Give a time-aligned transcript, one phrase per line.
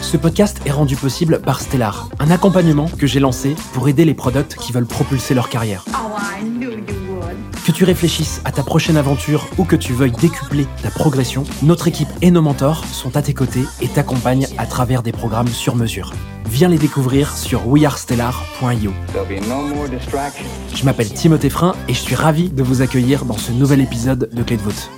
[0.00, 4.14] Ce podcast est rendu possible par Stellar, un accompagnement que j'ai lancé pour aider les
[4.14, 5.84] products qui veulent propulser leur carrière.
[7.64, 11.86] Que tu réfléchisses à ta prochaine aventure ou que tu veuilles décupler ta progression, notre
[11.86, 15.76] équipe et nos mentors sont à tes côtés et t'accompagnent à travers des programmes sur
[15.76, 16.12] mesure.
[16.46, 18.92] Viens les découvrir sur wearestellar.io.
[20.74, 24.30] Je m'appelle Timothée Frein et je suis ravi de vous accueillir dans ce nouvel épisode
[24.32, 24.90] de Clé de voûte.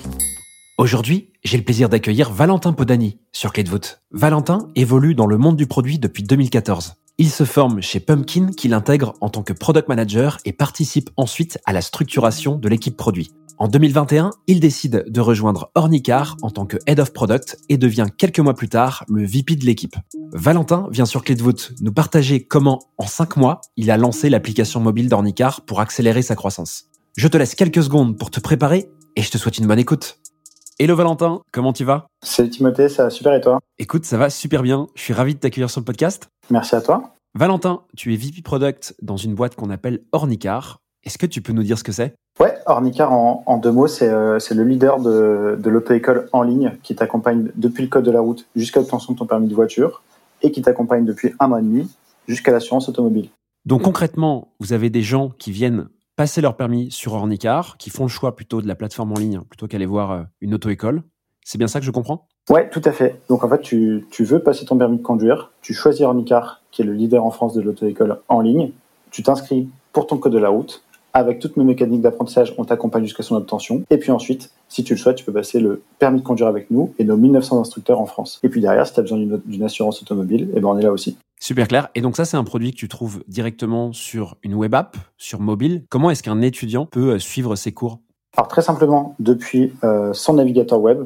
[0.83, 4.03] Aujourd'hui, j'ai le plaisir d'accueillir Valentin Podani sur Clé de voûte.
[4.11, 6.95] Valentin évolue dans le monde du produit depuis 2014.
[7.19, 11.61] Il se forme chez Pumpkin qu'il intègre en tant que product manager et participe ensuite
[11.67, 13.31] à la structuration de l'équipe produit.
[13.59, 18.09] En 2021, il décide de rejoindre Ornicar en tant que Head of Product et devient
[18.19, 19.95] quelques mois plus tard le VP de l'équipe.
[20.33, 24.29] Valentin vient sur Clé de voûte nous partager comment, en 5 mois, il a lancé
[24.29, 26.87] l'application mobile d'Ornicar pour accélérer sa croissance.
[27.17, 30.19] Je te laisse quelques secondes pour te préparer et je te souhaite une bonne écoute.
[30.83, 32.09] Hello Valentin, comment tu vas?
[32.25, 33.61] Salut Timothée, ça va super et toi?
[33.79, 34.89] Écoute, ça va super bien.
[34.97, 36.29] Je suis ravi de t'accueillir sur le podcast.
[36.51, 37.15] Merci à toi.
[37.39, 40.81] Valentin, tu es VP Product dans une boîte qu'on appelle Ornicar.
[41.05, 42.15] Est-ce que tu peux nous dire ce que c'est?
[42.41, 46.97] Ouais, Ornicar en, deux mots, euh, c'est le leader de, de l'auto-école en ligne qui
[46.97, 50.03] t'accompagne depuis le code de la route jusqu'à l'obtention de ton permis de voiture
[50.43, 51.89] et qui t'accompagne depuis un an et demi
[52.27, 53.29] jusqu'à l'assurance automobile.
[53.67, 58.05] Donc concrètement, vous avez des gens qui viennent passer leur permis sur Ornicar, qui font
[58.05, 61.03] le choix plutôt de la plateforme en ligne plutôt qu'aller voir euh, une auto-école.
[61.45, 62.27] C'est bien ça que je comprends?
[62.51, 63.21] Ouais, tout à fait.
[63.29, 66.85] Donc en fait, tu, veux passer ton permis de conduire, tu choisis Ornicar, qui est
[66.85, 68.73] le leader en France de l'auto-école en ligne,
[69.11, 70.83] tu t'inscris pour ton code de la route,
[71.15, 73.83] avec toutes nos mécaniques d'apprentissage, on t'accompagne jusqu'à son obtention.
[73.91, 76.71] Et puis ensuite, si tu le souhaites, tu peux passer le permis de conduire avec
[76.71, 78.41] nous et nos 1900 instructeurs en France.
[78.43, 80.93] Et puis derrière, si tu as besoin d'une assurance automobile, eh ben on est là
[80.93, 81.19] aussi.
[81.43, 81.89] Super clair.
[81.97, 85.41] Et donc ça, c'est un produit que tu trouves directement sur une web app, sur
[85.41, 85.85] mobile.
[85.89, 87.99] Comment est-ce qu'un étudiant peut euh, suivre ses cours?
[88.37, 91.01] Alors très simplement, depuis euh, son navigateur web,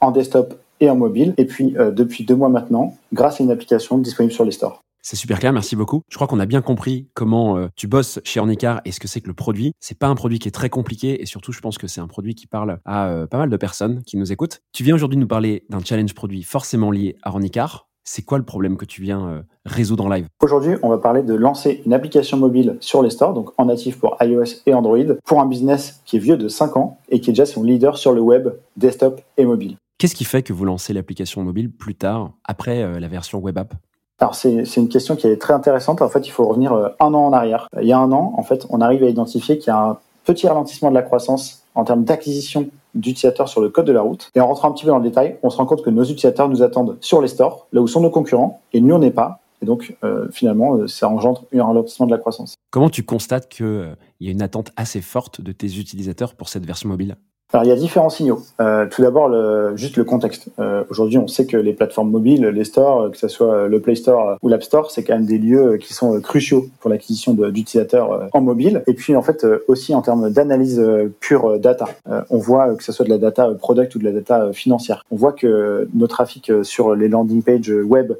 [0.00, 1.32] en desktop et en mobile.
[1.36, 4.82] Et puis euh, depuis deux mois maintenant, grâce à une application disponible sur les stores.
[5.00, 6.02] C'est super clair, merci beaucoup.
[6.10, 9.20] Je crois qu'on a bien compris comment tu bosses chez Ornicar et ce que c'est
[9.20, 9.74] que le produit.
[9.78, 12.08] C'est pas un produit qui est très compliqué et surtout, je pense que c'est un
[12.08, 14.60] produit qui parle à pas mal de personnes qui nous écoutent.
[14.72, 17.87] Tu viens aujourd'hui nous parler d'un challenge produit forcément lié à Ornicar.
[18.10, 20.28] C'est quoi le problème que tu viens euh, résoudre en live?
[20.40, 23.98] Aujourd'hui, on va parler de lancer une application mobile sur les stores, donc en natif
[23.98, 24.96] pour iOS et Android,
[25.26, 27.98] pour un business qui est vieux de 5 ans et qui est déjà son leader
[27.98, 28.48] sur le web,
[28.78, 29.76] desktop et mobile.
[29.98, 33.58] Qu'est-ce qui fait que vous lancez l'application mobile plus tard, après euh, la version web
[33.58, 33.74] app?
[34.20, 36.00] Alors c'est une question qui est très intéressante.
[36.00, 37.68] En fait, il faut revenir euh, un an en arrière.
[37.78, 39.98] Il y a un an, en fait, on arrive à identifier qu'il y a un
[40.24, 44.30] petit ralentissement de la croissance en termes d'acquisition d'utilisateurs sur le code de la route.
[44.34, 46.04] Et en rentrant un petit peu dans le détail, on se rend compte que nos
[46.04, 49.10] utilisateurs nous attendent sur les stores, là où sont nos concurrents, et nous, on n'est
[49.10, 49.40] pas.
[49.62, 52.54] Et donc, euh, finalement, euh, ça engendre un ralentissement de la croissance.
[52.70, 56.48] Comment tu constates qu'il euh, y a une attente assez forte de tes utilisateurs pour
[56.48, 57.16] cette version mobile?
[57.54, 58.42] Alors il y a différents signaux.
[58.60, 60.48] Euh, tout d'abord, le, juste le contexte.
[60.58, 63.94] Euh, Aujourd'hui, on sait que les plateformes mobiles, les stores, que ce soit le Play
[63.94, 68.28] Store ou l'App Store, c'est quand même des lieux qui sont cruciaux pour l'acquisition d'utilisateurs
[68.32, 68.82] en mobile.
[68.86, 70.82] Et puis en fait aussi en termes d'analyse
[71.20, 71.86] pure data,
[72.30, 75.04] on voit que ce soit de la data product ou de la data financière.
[75.10, 78.12] On voit que nos trafics sur les landing pages web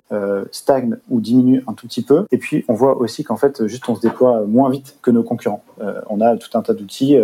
[0.51, 2.25] stagnent ou diminuent un tout petit peu.
[2.33, 5.23] Et puis on voit aussi qu'en fait juste on se déploie moins vite que nos
[5.23, 5.63] concurrents.
[6.09, 7.17] on a tout un tas d'outils,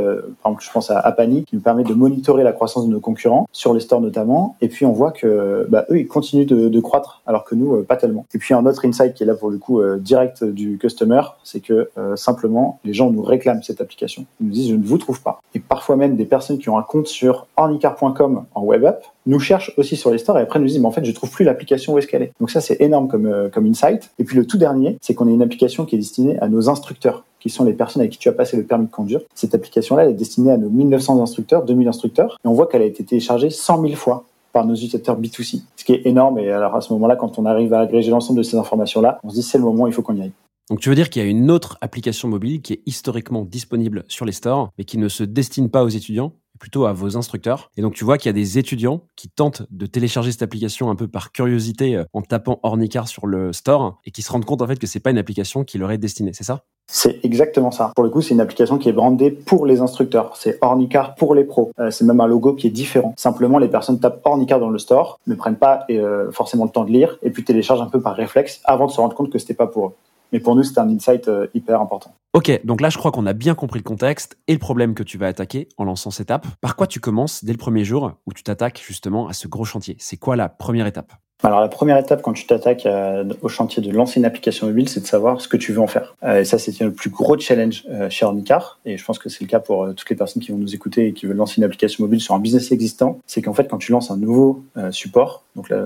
[0.43, 3.01] par exemple je pense à Apani qui nous permet de monitorer la croissance de nos
[3.01, 6.81] concurrents, sur les stores notamment, et puis on voit que bah, eux, ils continuent de,
[6.81, 8.27] croître, alors que nous, euh, pas tellement.
[8.35, 11.23] Et puis un autre insight qui est là pour le coup euh, direct du customer,
[11.43, 14.27] c'est que euh, simplement, les gens nous réclament cette application.
[14.41, 15.41] Ils nous disent, je ne vous trouve pas.
[15.55, 19.41] Et parfois même des personnes qui ont un compte sur ornicar.com en web app nous
[19.41, 21.45] cherchent aussi sur les stores et après nous disent, mais en fait, je trouve plus
[21.45, 22.33] l'application où est-ce qu'elle est.
[22.41, 24.11] Donc ça, c'est énorme comme, comme insight.
[24.19, 26.69] Et puis le tout dernier, c'est qu'on a une application qui est destinée à nos
[26.69, 29.21] instructeurs qui sont les personnes avec qui tu as passé le permis de conduire.
[29.35, 32.81] Cette application-là, elle est destinée à nos 1900 instructeurs, 2000 instructeurs, et on voit qu'elle
[32.81, 34.25] a été téléchargée 100 000 fois
[34.55, 36.39] par nos utilisateurs B2C, ce qui est énorme.
[36.39, 39.29] Et alors à ce moment-là, quand on arrive à agréger l'ensemble de ces informations-là, on
[39.29, 40.33] se dit c'est le moment, il faut qu'on y aille.
[40.71, 44.05] Donc tu veux dire qu'il y a une autre application mobile qui est historiquement disponible
[44.09, 46.33] sur les stores, mais qui ne se destine pas aux étudiants,
[46.65, 47.71] plutôt à vos instructeurs.
[47.77, 50.89] Et donc tu vois qu'il y a des étudiants qui tentent de télécharger cette application
[50.89, 54.47] un peu par curiosité euh, en tapant Ornicar sur le store et qui se rendent
[54.47, 56.63] compte en fait que c'est pas une application qui leur est destinée, c'est ça?
[56.91, 57.93] C'est exactement ça.
[57.95, 60.39] Pour le coup, c'est une application qui est brandée pour les instructeurs.
[60.39, 61.71] C'est Ornicar pour les pros.
[61.79, 63.13] Euh, c'est même un logo qui est différent.
[63.19, 66.85] Simplement, les personnes tapent Ornicar dans le store, ne prennent pas euh, forcément le temps
[66.85, 69.39] de lire, et puis téléchargent un peu par réflexe avant de se rendre compte que
[69.39, 69.93] c'était pas pour eux.
[70.35, 72.13] Mais pour nous, c'est un insight euh, hyper important.
[72.33, 75.05] Ok, donc là, je crois qu'on a bien compris le contexte et le problème que
[75.05, 76.45] tu vas attaquer en lançant cette app.
[76.61, 79.65] Par quoi tu commences dès le premier jour où tu t'attaques justement à ce gros
[79.65, 79.95] chantier?
[80.01, 81.13] C'est quoi la première étape?
[81.45, 84.89] Alors la première étape quand tu t'attaques euh, au chantier de lancer une application mobile,
[84.89, 86.15] c'est de savoir ce que tu veux en faire.
[86.23, 88.79] Euh, et ça, c'est le plus gros challenge euh, chez Ornicar.
[88.87, 91.09] Et je pense que c'est le cas pour toutes les personnes qui vont nous écouter
[91.09, 93.19] et qui veulent lancer une application mobile sur un business existant.
[93.27, 95.85] C'est qu'en fait, quand tu lances un nouveau support, donc là,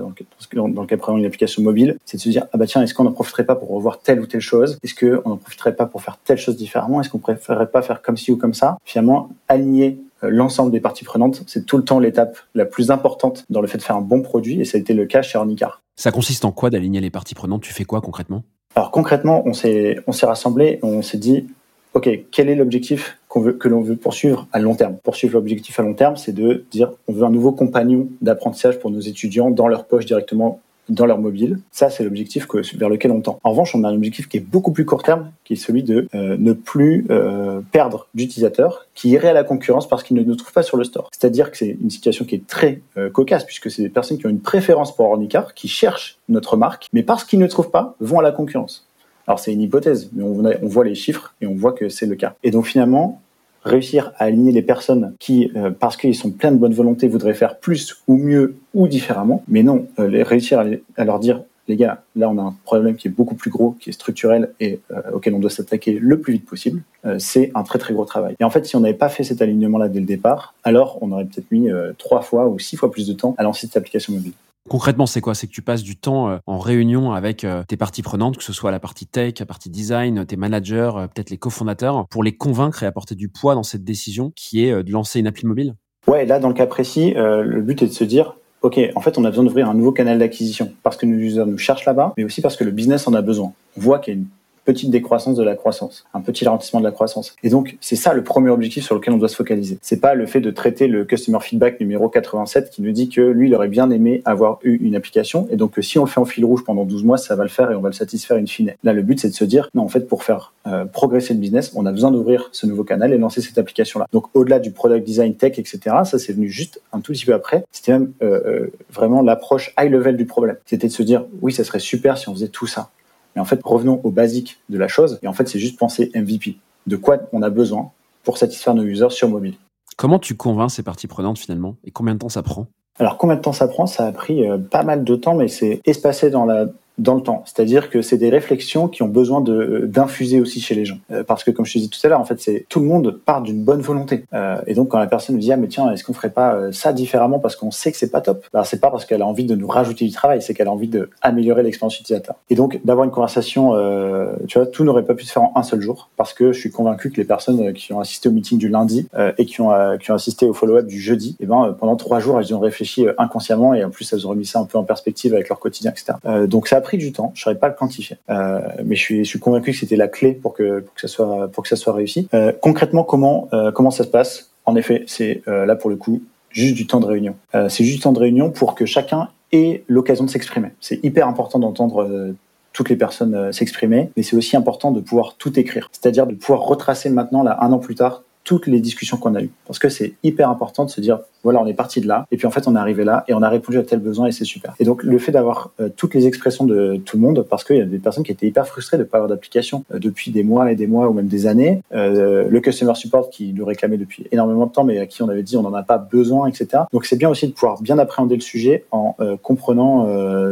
[0.53, 2.93] dans le cas présent une application mobile, c'est de se dire ah bah tiens, est-ce
[2.93, 4.77] qu'on n'en profiterait pas pour revoir telle ou telle chose?
[4.83, 7.01] Est-ce qu'on n'en profiterait pas pour faire telle chose différemment?
[7.01, 8.77] Est-ce qu'on préférerait pas faire comme ci ou comme ça?
[8.85, 11.43] Finalement, aligner l'ensemble des parties prenantes.
[11.47, 14.21] C'est tout le temps l'étape la plus importante dans le fait de faire un bon
[14.21, 15.81] produit et ça a été le cas chez Ornicar.
[15.95, 17.61] Ça consiste en quoi d'aligner les parties prenantes?
[17.61, 18.43] Tu fais quoi concrètement?
[18.75, 21.47] Alors concrètement, on s'est on s'est rassemblé, on s'est dit
[21.93, 24.97] OK, quel est l'objectif veut, que l'on veut poursuivre à long terme?
[25.03, 28.91] Poursuivre l'objectif à long terme, c'est de dire on veut un nouveau compagnon d'apprentissage pour
[28.91, 31.59] nos étudiants dans leur poche directement dans leur mobile.
[31.71, 33.39] Ça, c'est l'objectif vers lequel on tend.
[33.43, 35.83] En revanche, on a un objectif qui est beaucoup plus court terme, qui est celui
[35.83, 40.23] de euh, ne plus euh, perdre d'utilisateurs qui iraient à la concurrence parce qu'ils ne
[40.23, 41.09] nous trouvent pas sur le store.
[41.11, 44.25] C'est-à-dire que c'est une situation qui est très euh, cocasse, puisque c'est des personnes qui
[44.25, 47.95] ont une préférence pour Ornicar, qui cherchent notre marque, mais parce qu'ils ne trouvent pas,
[47.99, 48.87] vont à la concurrence.
[49.27, 52.07] Alors c'est une hypothèse, mais on, on voit les chiffres et on voit que c'est
[52.07, 52.33] le cas.
[52.43, 53.21] Et donc finalement,
[53.63, 57.33] réussir à aligner les personnes qui, euh, parce qu'ils sont pleins de bonne volonté, voudraient
[57.33, 60.63] faire plus ou mieux ou différemment, mais non, euh, les, réussir
[60.97, 63.75] à, leur dire, les gars, là on a un problème qui est beaucoup plus gros,
[63.79, 66.81] qui est structurel et euh, auquel on doit s'attaquer le plus vite possible,
[67.17, 68.35] c'est un très très gros travail.
[68.39, 71.11] Et en fait, si on n'avait pas fait cet alignement-là dès le départ, alors on
[71.11, 74.13] aurait peut-être mis trois fois ou six fois plus de temps à lancer cette application
[74.13, 74.33] mobile.
[74.69, 75.33] Concrètement, c'est quoi?
[75.33, 78.43] C'est que tu passes du temps euh, en réunion avec euh, tes parties prenantes, que
[78.43, 82.23] ce soit la partie tech, la partie design, tes managers, euh, peut-être les cofondateurs, pour
[82.23, 85.47] les convaincre et apporter du poids dans cette décision qui est de lancer une appli
[85.47, 85.73] mobile?
[86.07, 89.17] Ouais, là, dans le cas précis, le but est de se dire, OK, en fait,
[89.17, 92.13] on a besoin d'ouvrir un nouveau canal d'acquisition parce que nos users nous cherchent là-bas,
[92.17, 93.53] mais aussi parce que le business en a besoin.
[93.77, 94.27] On voit qu'il y a une
[94.69, 97.35] petite décroissance de la croissance, un petit ralentissement de la croissance.
[97.41, 99.79] Et donc, c'est ça le premier objectif sur lequel on doit se focaliser.
[99.81, 103.21] C'est pas le fait de traiter le customer feedback numéro 87 qui nous dit que
[103.21, 106.09] lui, il aurait bien aimé avoir eu une application et donc que si on le
[106.09, 107.95] fait en fil rouge pendant 12 mois, ça va le faire et on va le
[107.95, 108.73] satisfaire in fine.
[108.83, 111.39] Là, le but, c'est de se dire, non, en fait, pour faire euh, progresser le
[111.39, 114.05] business, on a besoin d'ouvrir ce nouveau canal et lancer cette application-là.
[114.13, 117.33] Donc, au-delà du product design tech, etc., ça, c'est venu juste un tout petit peu
[117.33, 117.65] après.
[117.71, 120.57] C'était même euh, euh, vraiment l'approche high level du problème.
[120.65, 122.91] C'était de se dire, oui, ça serait super si on faisait tout ça.
[123.39, 125.17] Mais en fait, revenons au basique de la chose.
[125.23, 126.57] Et en fait, c'est juste penser MVP.
[126.87, 127.89] De quoi on a besoin
[128.25, 129.53] pour satisfaire nos users sur mobile.
[129.95, 131.77] Comment tu convaincs ces parties prenantes finalement?
[131.85, 132.67] Et combien de temps ça prend?
[132.99, 133.85] Alors combien de temps ça prend?
[133.85, 136.65] Ça a pris euh, pas mal de temps, mais c'est espacé dans la
[136.99, 137.43] dans le temps.
[137.45, 140.97] C'est-à-dire que c'est des réflexions qui ont besoin de d'infuser aussi chez les gens.
[141.11, 142.85] Euh, parce que comme je te disais tout à l'heure, en fait, c'est tout le
[142.85, 144.25] monde part d'une bonne volonté.
[144.33, 146.55] Euh, et donc quand la personne me dit ah mais tiens, est-ce qu'on ferait pas
[146.55, 148.45] euh, ça différemment parce qu'on sait que c'est pas top?
[148.53, 150.71] Bah, c'est pas parce qu'elle a envie de nous rajouter du travail, c'est qu'elle a
[150.71, 152.35] envie de améliorer l'expérience utilisateur.
[152.49, 155.53] Et donc d'avoir une conversation, euh, tu vois, tout n'aurait pas pu se faire en
[155.55, 158.31] un seul jour parce que je suis convaincu que les personnes qui ont assisté au
[158.31, 159.07] meeting du lundi
[159.37, 159.69] et qui ont
[159.99, 162.59] qui ont assisté au follow-up du jeudi, et eh ben pendant trois jours elles ont
[162.59, 165.59] réfléchi inconsciemment et en plus elles ont remis ça un peu en perspective avec leur
[165.59, 166.13] quotidien, etc.
[166.47, 167.31] donc ça pris du temps.
[167.35, 170.53] Je saurais pas le quantifier, euh, mais je suis, convaincu que c'était la clé pour
[170.53, 172.27] que, pour que ça soit, pour que ça soit réussi.
[172.33, 174.51] Euh, concrètement, comment, euh, comment ça se passe?
[174.65, 177.35] En effet, c'est là pour le coup juste du temps de réunion.
[177.69, 180.69] c'est juste du temps de réunion pour que chacun ait l'occasion de s'exprimer.
[180.79, 182.35] C'est hyper important d'entendre
[182.73, 186.61] toutes les personnes s'exprimer, mais c'est aussi important de pouvoir tout écrire, c'est-à-dire de pouvoir
[186.61, 189.51] retracer maintenant, là, un an plus tard, toutes les discussions qu'on a eues.
[189.67, 192.37] Parce que c'est hyper important de se dire, voilà, on est parti de là, et
[192.37, 194.31] puis en fait, on est arrivé là, et on a répondu à tel besoin, et
[194.31, 194.73] c'est super.
[194.79, 197.77] Et donc, le fait d'avoir euh, toutes les expressions de tout le monde, parce qu'il
[197.77, 200.31] y a des personnes qui étaient hyper frustrées de ne pas avoir d'application euh, depuis
[200.31, 203.65] des mois et des mois, ou même des années, euh, le customer support qui nous
[203.65, 205.97] réclamait depuis énormément de temps, mais à qui on avait dit on n'en a pas
[205.97, 206.83] besoin, etc.
[206.91, 210.07] Donc, c'est bien aussi de pouvoir bien appréhender le sujet en comprenant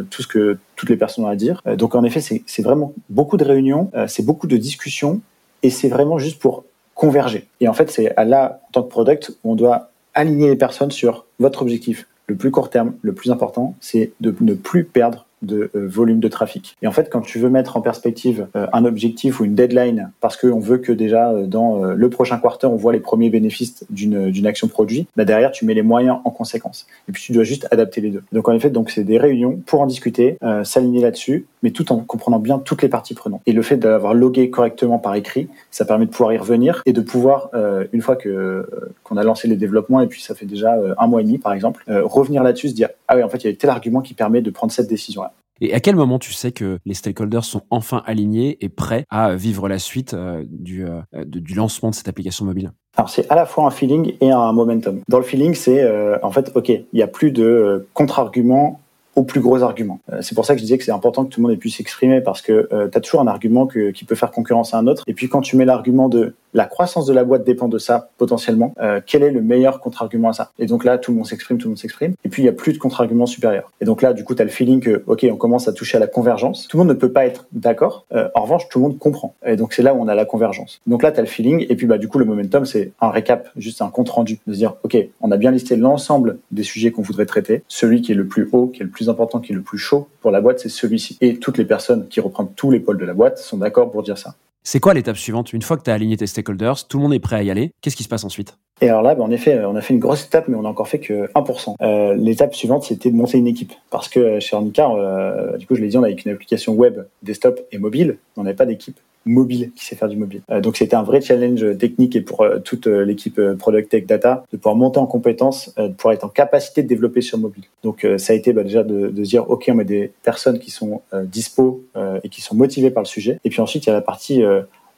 [0.10, 1.62] tout ce que toutes les personnes ont à dire.
[1.78, 5.22] donc, en effet, c'est vraiment beaucoup de réunions, c'est beaucoup de discussions,
[5.64, 6.66] et c'est vraiment juste pour
[6.98, 7.48] converger.
[7.62, 11.26] Et en fait, c'est là, en tant que product, on doit aligner les personnes sur
[11.40, 12.08] votre objectif.
[12.26, 16.20] Le plus court terme, le plus important, c'est de ne plus perdre de euh, volume
[16.20, 16.76] de trafic.
[16.82, 20.12] Et en fait, quand tu veux mettre en perspective euh, un objectif ou une deadline,
[20.20, 23.86] parce qu'on veut que déjà euh, dans le prochain quarter, on voit les premiers bénéfices
[23.90, 26.88] d'une action produit, bah derrière, tu mets les moyens en conséquence.
[27.08, 28.24] Et puis, tu dois juste adapter les deux.
[28.32, 31.98] Donc, en effet, donc c'est des réunions pour en discuter, s'aligner là-dessus mais tout en
[31.98, 33.42] comprenant bien toutes les parties prenantes.
[33.48, 36.94] Et le fait d'avoir logué correctement par écrit, ça permet de pouvoir y revenir et
[36.94, 37.50] de pouvoir,
[37.92, 38.68] une fois que
[39.04, 41.54] qu'on a lancé les développements, et puis ça fait déjà un mois et demi par
[41.54, 44.14] exemple, revenir là-dessus, se dire ah oui en fait il y a tel argument qui
[44.14, 45.34] permet de prendre cette décision-là.
[45.62, 49.36] Et à quel moment tu sais que les stakeholders sont enfin alignés et prêts à
[49.36, 50.16] vivre la suite
[50.50, 50.86] du,
[51.26, 52.72] du lancement de cette application mobile?
[52.96, 55.02] Alors c'est à la fois un feeling et un momentum.
[55.08, 55.84] Dans le feeling, c'est
[56.22, 58.80] en fait, ok, il n'y a plus de contre-arguments
[59.18, 60.00] aux plus gros arguments.
[60.14, 61.60] Euh, c'est pour ça que je disais que c'est important que tout le monde ait
[61.60, 64.78] pu s'exprimer parce que euh, tu as toujours un argument qui peut faire concurrence à
[64.78, 65.04] un autre.
[65.08, 68.10] Et puis quand tu mets l'argument de la croissance de la boîte dépend de ça
[68.18, 70.52] potentiellement, euh, quel est le meilleur contre-argument à ça?
[70.58, 72.16] Et donc là, tout le monde s'exprime, tout le monde s'exprime.
[72.26, 73.72] Et puis il y a plus de contre-argument supérieur.
[73.80, 75.98] Et donc là, du coup, tu as le feeling que, ok, on commence à toucher
[75.98, 76.68] à la convergence.
[76.68, 78.08] Tout le monde ne peut pas être d'accord.
[78.34, 79.36] en revanche, tout le monde comprend.
[79.46, 80.82] Et donc c'est là où on a la convergence.
[80.88, 81.68] Donc là, tu as le feeling.
[81.70, 84.54] Et puis bah du coup, le momentum, c'est un récap, juste un compte rendu, de
[84.54, 87.62] se dire, ok, on a bien listé l'ensemble des sujets qu'on voudrait traiter.
[87.68, 89.78] Celui qui est le plus haut, qui est le plus important, qui est le plus
[89.78, 91.20] chaud pour la boîte, c'est celui-ci.
[91.22, 94.02] Et toutes les personnes qui reprennent tous les pôles de la boîte sont d'accord pour
[94.02, 94.34] dire ça.
[94.70, 95.54] C'est quoi l'étape suivante?
[95.54, 97.50] Une fois que tu as aligné tes stakeholders, tout le monde est prêt à y
[97.50, 98.58] aller, qu'est-ce qui se passe ensuite?
[98.82, 100.68] Et alors là, ben, en effet, on a fait une grosse étape, mais on a
[100.68, 101.76] encore fait que 1%.
[101.82, 103.72] Euh, l'étape suivante, c'était de monter une équipe.
[103.92, 106.74] Parce que euh, chez Ornicar, euh, du coup, je l'ai dit, on avait une application
[106.74, 108.18] web, desktop et mobile.
[108.36, 110.42] On n'avait pas d'équipe mobile qui sait faire du mobile.
[110.50, 114.06] Euh, donc c'était un vrai challenge technique et pour euh, toute euh, l'équipe Product Tech
[114.06, 117.64] Data de pouvoir monter en compétences, de pouvoir être en capacité de développer sur mobile.
[117.84, 121.02] Donc ça a été bah, déjà de, dire ok on met des personnes qui sont
[121.24, 121.84] dispo
[122.24, 123.40] et qui sont motivées par le sujet.
[123.44, 124.44] Et puis ensuite il y a la partie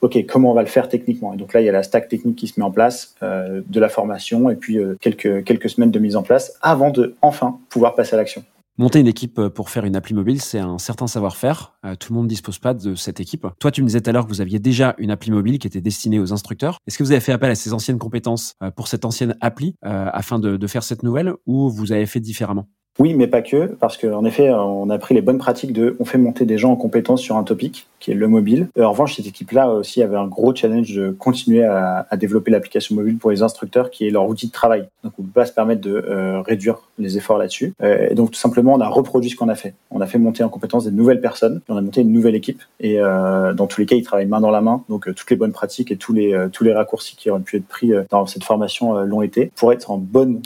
[0.01, 2.07] OK, comment on va le faire techniquement Et donc là, il y a la stack
[2.07, 5.69] technique qui se met en place, euh, de la formation et puis euh, quelques, quelques
[5.69, 8.43] semaines de mise en place avant de enfin pouvoir passer à l'action.
[8.79, 11.74] Monter une équipe euh, pour faire une appli mobile, c'est un certain savoir-faire.
[11.86, 13.45] Euh, tout le monde ne dispose pas de cette équipe.
[13.59, 15.67] Toi, tu me disais tout à l'heure que vous aviez déjà une appli mobile qui
[15.67, 16.77] était destinée aux instructeurs.
[16.88, 19.75] Est-ce que vous avez fait appel à ces anciennes compétences euh, pour cette ancienne appli
[19.81, 22.69] afin de, de faire cette nouvelle ou vous avez fait différemment?
[23.00, 26.05] Oui, mais pas que, parce qu'en effet, on a pris les bonnes pratiques de, on
[26.05, 28.69] fait monter des gens en compétences sur un topic, qui est le mobile.
[28.77, 32.95] Euh, en revanche, cette équipe-là aussi avait un gros challenge de continuer à, développer l'application
[32.95, 34.87] mobile pour les instructeurs, qui est leur outil de travail.
[35.03, 37.73] Donc, on ne peut pas se permettre de euh, réduire les efforts là-dessus.
[37.81, 39.73] Euh, et donc, tout simplement, on a reproduit ce qu'on a fait.
[39.91, 42.61] On a fait monter en compétences des nouvelles personnes, on a monté une nouvelle équipe.
[42.79, 44.83] Et dans tous les cas, ils travaillent main dans la main.
[44.89, 47.67] Donc, toutes les bonnes pratiques et tous les tous les raccourcis qui auraient pu être
[47.67, 50.41] pris dans cette formation l'ont été pour être en bonne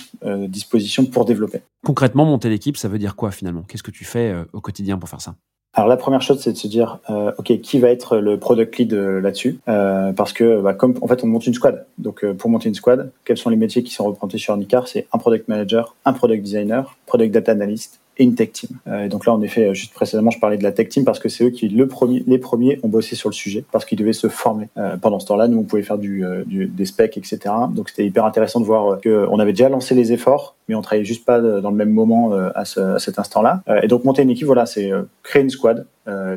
[0.47, 1.61] disposition pour développer.
[1.85, 3.63] Concrètement, monter l'équipe, ça veut dire quoi finalement?
[3.67, 5.35] Qu'est-ce que tu fais au quotidien pour faire ça?
[5.75, 8.77] Alors la première chose, c'est de se dire, euh, ok, qui va être le product
[8.77, 9.59] lead euh, là-dessus?
[9.65, 13.11] Parce que bah, comme en fait on monte une squad, donc pour monter une squad,
[13.25, 16.43] quels sont les métiers qui sont représentés sur Nicar C'est un product manager, un product
[16.43, 18.69] designer, product data analyst et une tech team.
[18.87, 21.29] Euh, donc là, en effet, juste précédemment, je parlais de la tech team parce que
[21.29, 24.13] c'est eux qui, le premier, les premiers, ont bossé sur le sujet parce qu'ils devaient
[24.13, 24.69] se former.
[24.77, 27.39] Euh, pendant ce temps-là, nous, on pouvait faire du, euh, des specs, etc.
[27.71, 31.05] Donc c'était hyper intéressant de voir qu'on avait déjà lancé les efforts, mais on travaillait
[31.05, 33.63] juste pas dans le même moment à cet instant-là.
[33.81, 34.91] et donc monter une équipe, voilà, c'est
[35.23, 35.85] créer une squad.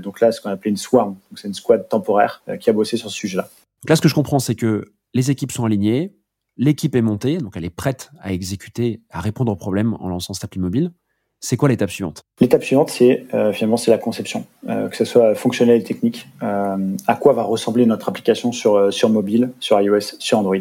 [0.03, 2.97] donc là, ce qu'on appelait une swarm, donc c'est une squad temporaire qui a bossé
[2.97, 3.49] sur ce sujet-là.
[3.83, 6.13] Donc là, ce que je comprends, c'est que les équipes sont alignées,
[6.57, 10.35] l'équipe est montée, donc elle est prête à exécuter, à répondre aux problèmes en lançant
[10.35, 10.93] cette appli mobile.
[11.41, 12.23] C'est quoi l'étape suivante?
[12.41, 16.27] L'étape suivante, c'est euh, finalement c'est la conception, euh, que ce soit fonctionnel et technique.
[16.43, 16.77] Euh,
[17.07, 20.57] à quoi va ressembler notre application sur sur mobile, sur iOS, sur Android.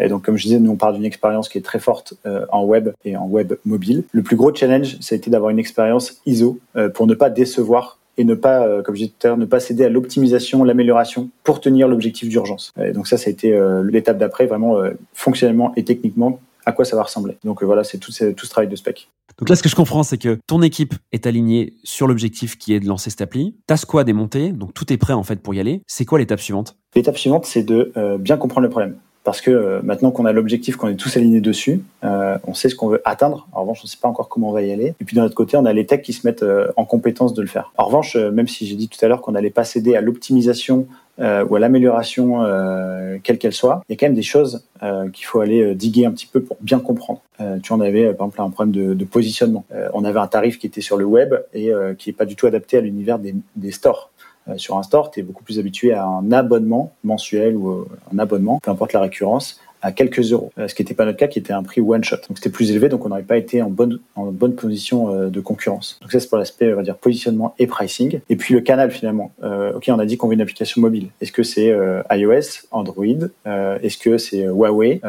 [0.00, 2.14] et donc comme je disais, nous on parle d'une expérience qui est très forte
[2.50, 4.04] en web et en web mobile.
[4.12, 6.58] Le plus gros challenge, ça a été d'avoir une expérience ISO
[6.94, 9.60] pour ne pas décevoir et ne pas, comme je disais tout à l'heure, ne pas
[9.60, 12.72] céder à l'optimisation, l'amélioration pour tenir l'objectif d'urgence.
[12.82, 14.78] Et donc ça, ça a été l'étape d'après, vraiment
[15.12, 17.38] fonctionnellement et techniquement, à quoi ça va ressembler.
[17.44, 19.08] Donc voilà, c'est tout, tout ce travail de spec.
[19.38, 22.74] Donc là, ce que je comprends, c'est que ton équipe est alignée sur l'objectif qui
[22.74, 23.54] est de lancer cette appli.
[23.66, 25.82] Ta squad est montée, donc tout est prêt en fait pour y aller.
[25.86, 26.76] C'est quoi l'étape suivante?
[26.94, 28.96] L'étape suivante, c'est de euh, bien comprendre le problème.
[29.24, 32.68] Parce que euh, maintenant qu'on a l'objectif, qu'on est tous alignés dessus, euh, on sait
[32.68, 33.48] ce qu'on veut atteindre.
[33.52, 34.94] En revanche, on ne sait pas encore comment on va y aller.
[35.00, 36.44] Et puis d'un autre côté, on a les techs qui se mettent
[36.76, 37.72] en compétence de le faire.
[37.76, 40.86] En revanche, même si j'ai dit tout à l'heure qu'on n'allait pas céder à l'optimisation
[41.18, 44.66] euh, ou à l'amélioration, euh, quelle qu'elle soit, il y a quand même des choses
[44.82, 47.22] euh, qu'il faut aller diguer un petit peu pour bien comprendre.
[47.62, 49.64] tu en avais par exemple un problème de, de positionnement.
[49.94, 52.46] on avait un tarif qui était sur le web et qui n'est pas du tout
[52.46, 54.10] adapté à l'univers des, des stores.
[54.56, 58.58] sur un store, tu es beaucoup plus habitué à un abonnement mensuel ou un abonnement,
[58.62, 59.60] peu importe la récurrence,
[59.92, 62.16] quelques euros, euh, ce qui n'était pas notre cas, qui était un prix one shot.
[62.28, 65.28] Donc c'était plus élevé, donc on n'aurait pas été en bonne en bonne position euh,
[65.28, 65.98] de concurrence.
[66.00, 68.20] Donc ça c'est pour l'aspect, on va dire positionnement et pricing.
[68.28, 69.32] Et puis le canal finalement.
[69.42, 71.08] Euh, ok, on a dit qu'on veut une application mobile.
[71.20, 71.74] Est-ce que c'est
[72.10, 73.04] iOS, Android,
[73.44, 75.00] est-ce que c'est Huawei,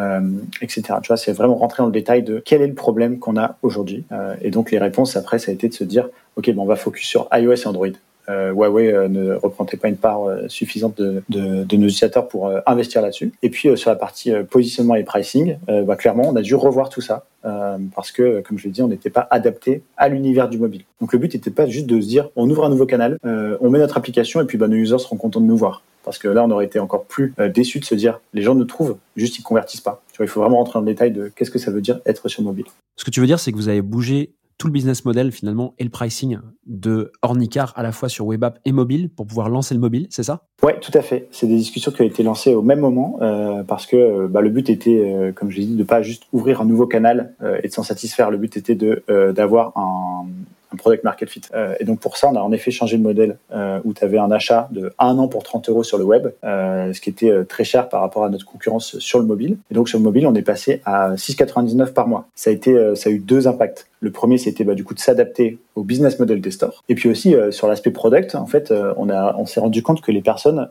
[0.62, 0.82] etc.
[1.02, 3.58] Tu vois, c'est vraiment rentrer dans le détail de quel est le problème qu'on a
[3.62, 4.06] aujourd'hui.
[4.42, 6.76] et donc les réponses après, ça a été de se dire, ok, bon, on va
[6.76, 7.88] focus sur iOS et Android.
[8.28, 13.32] Huawei ne représentait pas une part suffisante de, nos utilisateurs pour investir là-dessus.
[13.42, 17.02] Et puis sur la partie positionnement et pricing, bah, clairement, on a dû revoir tout
[17.02, 17.26] ça
[17.96, 20.84] parce que, comme je l'ai dit, on n'était pas adapté à l'univers du mobile.
[21.00, 23.70] Donc le but n'était pas juste de se dire, on ouvre un nouveau canal, on
[23.70, 26.30] met notre application et puis bah, nos users seront contents de nous voir parce que
[26.30, 28.96] là, on aurait été encore plus euh, déçus de se dire, les gens nous trouvent,
[29.18, 30.02] juste ils convertissent pas.
[30.22, 32.42] Il faut vraiment rentrer dans le détail de qu'est-ce que ça veut dire être sur
[32.44, 32.64] mobile.
[32.96, 35.74] Ce que tu veux dire, c'est que vous avez bougé tout le business model finalement
[35.78, 39.50] et le pricing de Ornicar à la fois sur web app et mobile pour pouvoir
[39.50, 40.48] lancer le mobile, c'est ça?
[40.64, 41.28] Oui, tout à fait.
[41.32, 44.42] C'est des discussions qui ont été lancées au même moment euh, parce que euh, bah,
[44.42, 47.68] le but était, comme je l'ai dit, de pas juste ouvrir un nouveau canal et
[47.68, 48.32] de s'en satisfaire.
[48.32, 50.07] Le but était de d'avoir un,
[50.74, 51.42] un product market fit.
[51.54, 54.04] Euh, et donc pour ça, on a en effet changé le modèle euh, où tu
[54.04, 57.10] avais un achat de un an pour 30 euros sur le web, euh, ce qui
[57.10, 59.58] était euh, très cher par rapport à notre concurrence sur le mobile.
[59.72, 62.28] Et donc sur le mobile, on est passé à 6,99 par mois.
[62.36, 63.88] Ça a été, euh, ça a eu deux impacts.
[64.00, 66.84] Le premier, c'était bah, du coup de s'adapter au business model des stores.
[66.90, 70.12] Et puis aussi sur l'aspect product, en fait, on a, on s'est rendu compte que
[70.12, 70.70] les personnes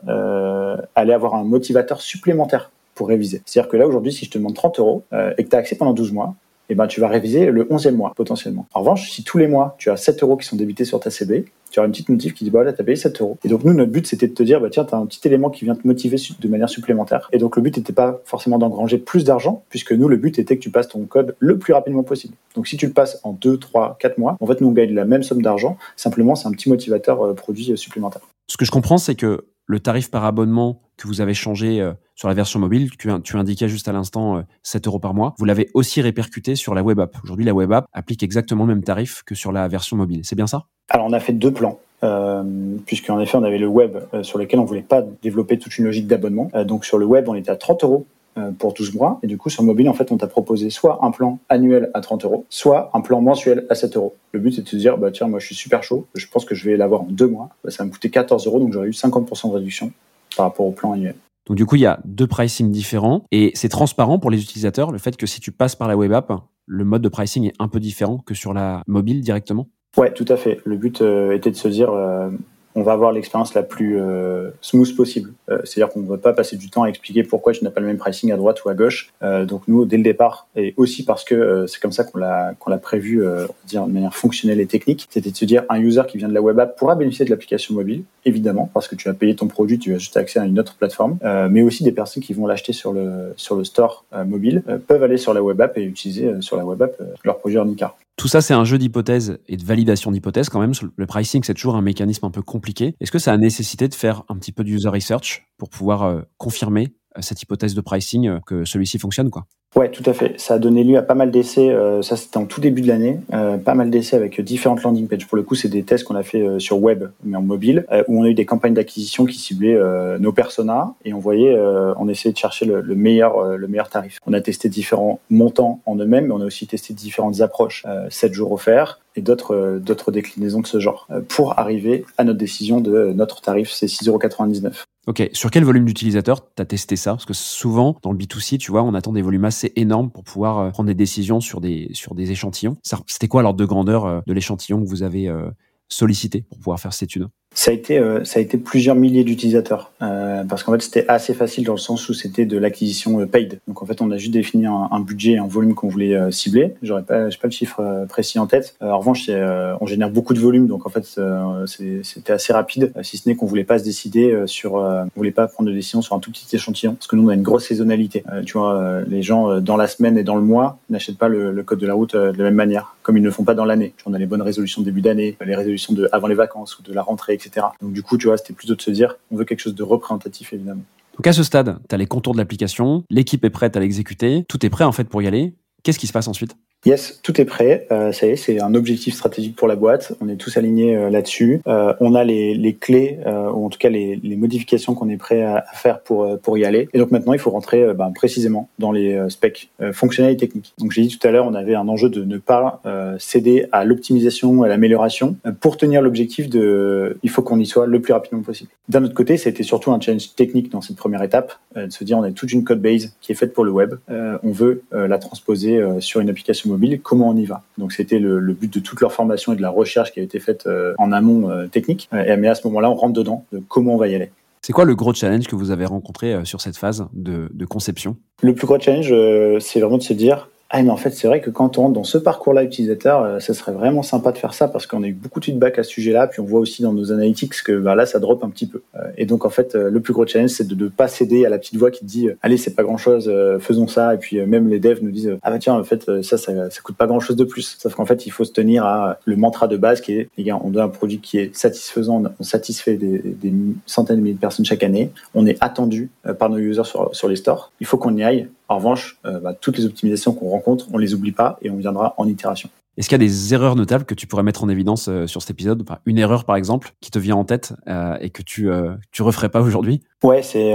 [0.95, 3.41] allaient avoir un motivateur supplémentaire pour réviser.
[3.45, 5.03] C'est-à-dire que là aujourd'hui, si je te demande 30 euros
[5.37, 6.35] et que tu as accès pendant 12 mois,
[6.69, 8.67] eh ben, tu vas réviser le 11e mois potentiellement.
[8.73, 11.09] En revanche, si tous les mois, tu as 7 euros qui sont débités sur ta
[11.09, 13.37] CB, tu auras une petite notif qui dit, bah là, tu as payé 7 euros.
[13.43, 15.25] Et donc, nous, notre but, c'était de te dire, bah tiens, tu as un petit
[15.27, 17.29] élément qui vient te motiver de manière supplémentaire.
[17.33, 20.57] Et donc, le but n'était pas forcément d'engranger plus d'argent, puisque nous, le but était
[20.57, 22.35] que tu passes ton code le plus rapidement possible.
[22.55, 24.93] Donc, si tu le passes en 2, 3, 4 mois, en fait, nous, on gagne
[24.93, 25.77] la même somme d'argent.
[25.95, 28.21] Simplement, c'est un petit motivateur euh, produit euh, supplémentaire.
[28.49, 31.93] Ce que je comprends, c'est que le tarif par abonnement que vous avez changé euh,
[32.15, 35.45] sur la version mobile, tu, tu indiquais juste à l'instant 7 euros par mois, vous
[35.45, 37.15] l'avez aussi répercuté sur la web app.
[37.23, 40.21] Aujourd'hui, la web app applique exactement le même tarif que sur la version mobile.
[40.23, 40.65] C'est bien ça?
[40.89, 41.79] Alors, on a fait deux plans.
[42.03, 42.43] Euh,
[42.85, 45.85] puisqu'en effet, on avait le web euh, sur lequel on voulait pas développer toute une
[45.85, 46.49] logique d'abonnement.
[46.65, 48.16] donc sur le web, on était à 30 euros euh,
[48.57, 49.19] pour 12 mois.
[49.23, 52.01] Et du coup, sur mobile, en fait, on t'a proposé soit un plan annuel à
[52.01, 54.15] 30 euros, soit un plan mensuel à 7 euros.
[54.31, 56.45] Le but, c'est de se dire, bah, tiens, moi, je suis super chaud, je pense
[56.45, 57.49] que je vais l'avoir en deux mois.
[57.63, 59.91] Bah, ça va me coûter 14 euros, donc j'aurais eu 50% de réduction
[60.35, 61.15] par rapport au plan annuel.
[61.47, 64.91] Donc, du coup, il y a deux pricing différents et c'est transparent pour les utilisateurs,
[64.91, 66.31] le fait que si tu passes par la web app,
[66.65, 70.25] le mode de pricing est un peu différent que sur la mobile directement Ouais, tout
[70.27, 70.59] à fait.
[70.65, 72.29] Le but euh, était de se dire, euh,
[72.77, 75.33] on va avoir l'expérience la plus euh, smooth possible.
[75.49, 77.81] Euh, c'est-à-dire qu'on ne va pas passer du temps à expliquer pourquoi tu n'as pas
[77.81, 79.09] le même pricing à droite ou à gauche.
[79.23, 82.53] Euh, donc nous, dès le départ, et aussi parce que c'est comme ça qu'on l'a
[82.59, 83.23] qu'on l'a prévu,
[83.65, 86.35] dire de manière fonctionnelle et technique, c'était de se dire un user qui vient de
[86.35, 89.47] la web app pourra bénéficier de l'application mobile, évidemment, parce que tu as payé ton
[89.47, 91.17] produit, tu as juste accès à une autre plateforme.
[91.49, 95.17] mais aussi des personnes qui vont l'acheter sur le sur le store mobile peuvent aller
[95.17, 97.97] sur la web app et utiliser sur la web app leur produit Ornicar.
[98.17, 100.71] Tout ça, c'est un jeu d'hypothèses et de validation d'hypothèses quand même.
[100.95, 102.95] Le pricing, c'est toujours un mécanisme un peu compliqué.
[102.99, 106.01] Est-ce que ça a nécessité de faire un petit peu de user research pour pouvoir
[106.01, 109.45] euh, confirmer euh, cette hypothèse de pricing euh, que celui-ci fonctionne quoi?
[109.77, 110.39] Ouais, tout à fait.
[110.39, 111.69] Ça a donné lieu à pas mal d'essais.
[111.69, 113.19] Euh, ça, c'était en tout début de l'année.
[113.33, 115.27] Euh, pas mal d'essais avec différentes landing pages.
[115.27, 117.85] Pour le coup, c'est des tests qu'on a fait euh, sur web, mais en mobile,
[118.07, 119.77] où on a eu des campagnes d'acquisition qui ciblaient
[120.19, 121.55] nos personas et on voyait,
[121.97, 124.17] on essayait de chercher le, meilleur, le meilleur tarif.
[124.25, 127.85] On a testé différents montants en eux-mêmes, mais on a aussi testé différentes approches.
[128.09, 132.79] 7 jours offerts et d'autres d'autres déclinaisons de ce genre pour arriver à notre décision
[132.79, 137.11] de notre tarif, c'est 6,99 Ok, sur quel volume d'utilisateurs tu as testé ça?
[137.11, 140.25] Parce que souvent, dans le B2C, tu vois, on attend des volumes assez énormes pour
[140.25, 142.75] pouvoir euh, prendre des décisions sur des, sur des échantillons.
[142.83, 145.49] C'était quoi l'ordre de grandeur euh, de l'échantillon que vous avez euh,
[145.87, 147.29] sollicité pour pouvoir faire cette étude?
[147.57, 151.05] Ça a été, euh, ça a été plusieurs milliers d'utilisateurs euh, parce qu'en fait c'était
[151.07, 153.59] assez facile dans le sens où c'était de l'acquisition euh, paid.
[153.67, 156.29] Donc en fait on a juste défini un, budget et un volume qu'on voulait euh,
[156.29, 156.75] cibler.
[156.83, 158.75] J'aurais pas, j'ai pas le chiffre euh, précis en tête.
[158.79, 161.19] en revanche, on génère beaucoup de volume, donc en fait
[161.65, 162.93] c'était assez rapide.
[163.01, 166.03] si ce n'est qu'on voulait pas se décider sur, on voulait pas prendre de décision
[166.03, 168.23] sur un tout petit échantillon parce que nous on a une grosse saisonnalité.
[168.45, 171.63] tu vois, les gens dans la semaine et dans le mois n'achètent pas le, le,
[171.63, 173.65] code de la route de la même manière, comme ils ne le font pas dans
[173.65, 173.93] l'année.
[174.05, 176.83] On a les bonnes résolutions de début d'année, les résolutions de avant les vacances ou
[176.83, 177.46] de la rentrée, etc.
[177.81, 179.83] Donc du coup, tu vois, c'était plutôt de se dire, on veut quelque chose de
[179.83, 180.83] représentatif, évidemment.
[181.17, 184.45] Donc à ce stade, tu as les contours de l'application, l'équipe est prête à l'exécuter,
[184.47, 185.55] tout est prêt en fait pour y aller.
[185.83, 186.55] Qu'est-ce qui se passe ensuite?
[186.87, 187.85] Yes, tout est prêt.
[187.91, 190.13] Euh, ça y est, c'est un objectif stratégique pour la boîte.
[190.21, 191.59] On est tous alignés euh, là-dessus.
[191.67, 195.65] Euh, on a les, clés, ou en tout cas les, modifications qu'on est prêt à,
[195.73, 196.87] faire pour pour y aller.
[196.93, 200.73] Et donc maintenant, il faut rentrer ben, précisément dans les specs fonctionnels et techniques.
[200.77, 202.81] Donc j'ai dit tout à l'heure, on avait un enjeu de ne pas
[203.19, 207.99] céder à l'optimisation, à l'amélioration, pour tenir l'objectif de, il faut qu'on y soit le
[207.99, 208.69] plus rapidement possible.
[208.87, 212.17] D'un autre côté, c'était surtout un challenge technique dans cette première étape, de se dire
[212.17, 213.95] on a toute une code base qui est faite pour le web.
[214.09, 217.63] on veut la transposer sur une application mobile, comment on y va.
[217.77, 220.39] Donc c'était le, but de toute leur formation et de la recherche qui a été
[220.39, 222.09] faite euh, en amont euh, technique.
[222.13, 224.31] Et, mais à ce moment-là, on rentre dedans de comment on va y aller.
[224.61, 228.17] C'est quoi le gros challenge que vous avez rencontré euh, sur cette phase de, conception?
[228.41, 229.13] Le plus gros challenge,
[229.59, 231.93] c'est vraiment de se dire ah mais en fait c'est vrai que quand on rentre
[231.93, 235.07] dans ce parcours-là utilisateur, euh, ça serait vraiment sympa de faire ça parce qu'on a
[235.07, 237.79] eu beaucoup de feedback à ce sujet-là, puis on voit aussi dans nos analytics que
[237.79, 238.81] bah, là ça drop un petit peu.
[238.95, 241.45] Euh, et donc en fait euh, le plus gros challenge c'est de ne pas céder
[241.45, 244.13] à la petite voix qui te dit allez c'est pas grand-chose, faisons ça.
[244.13, 246.81] Et puis même les devs nous disent ah bah tiens en fait ça, ça ça
[246.81, 247.77] coûte pas grand-chose de plus.
[247.79, 250.43] Sauf qu'en fait il faut se tenir à le mantra de base qui est les
[250.43, 253.53] gars on doit un produit qui est satisfaisant, on satisfait des, des
[253.85, 257.29] centaines de milliers de personnes chaque année, on est attendu par nos users sur, sur
[257.29, 257.71] les stores.
[257.79, 260.97] Il faut qu'on y aille en revanche, euh, bah, toutes les optimisations qu'on rencontre, on
[260.97, 262.69] les oublie pas et on viendra en itération.
[262.97, 265.43] Est-ce qu'il y a des erreurs notables que tu pourrais mettre en évidence euh, sur
[265.43, 265.87] cet épisode?
[266.07, 268.69] Une erreur, par exemple, qui te vient en tête euh, et que tu
[269.11, 270.01] tu referais pas aujourd'hui?
[270.23, 270.73] Ouais, c'est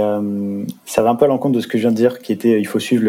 [0.85, 2.61] ça va un peu à l'encontre de ce que je viens de dire, qui était
[2.61, 3.03] il faut suivre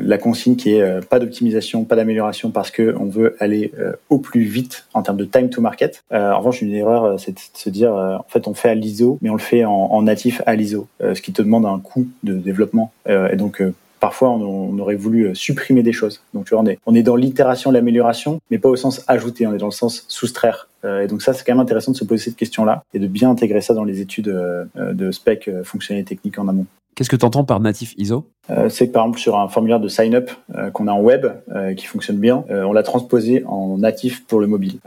[0.00, 3.72] la consigne qui est pas d'optimisation, pas d'amélioration parce que on veut aller
[4.08, 6.04] au plus vite en termes de time to market.
[6.12, 9.30] en revanche, une erreur, c'est de se dire en fait on fait à l'ISO, mais
[9.30, 12.34] on le fait en, en natif à l'ISO, ce qui te demande un coût de
[12.34, 13.60] développement et donc
[14.02, 16.22] parfois on, aurait voulu euh, supprimer des choses.
[16.34, 19.46] Donc tu vois, on est, on est dans l'itération, l'amélioration, mais pas au sens ajouter,
[19.46, 20.68] on est dans le sens soustraire.
[20.84, 23.06] Euh, et donc ça, c'est quand même intéressant de se poser cette question-là et de
[23.06, 26.66] bien intégrer ça dans les études euh, de spec fonctionnel et technique en amont.
[26.96, 28.26] Qu'est-ce que tu entends par natif ISO?
[28.68, 30.30] C'est que par exemple sur un formulaire de sign-up
[30.74, 31.26] qu'on a en web
[31.74, 34.78] qui fonctionne bien, on l'a transposé en natif pour le mobile.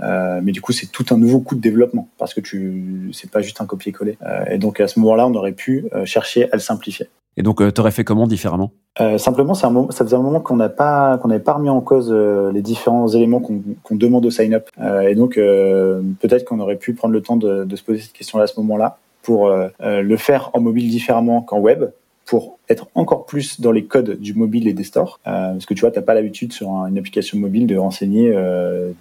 [0.44, 3.42] mais du coup, c'est tout un nouveau coût de développement parce que tu c'est pas
[3.42, 4.20] juste un copier-coller.
[4.52, 7.08] et donc à ce moment-là, on aurait pu chercher à le simplifier.
[7.38, 8.72] Et donc, tu aurais fait comment différemment?
[9.02, 11.70] Euh, simplement, un moment, ça faisait un moment qu'on n'a pas qu'on n'avait pas remis
[11.70, 14.70] en cause euh, les différents éléments qu'on demande au sign-up.
[14.80, 18.00] Euh, et donc, euh, peut-être qu'on aurait pu prendre le temps de, de se poser
[18.00, 21.86] cette question-là à ce moment-là pour le faire en mobile différemment qu'en web,
[22.26, 25.20] pour être encore plus dans les codes du mobile et des stores.
[25.24, 28.38] parce que tu vois, tu n'as pas l'habitude sur une application mobile de renseigner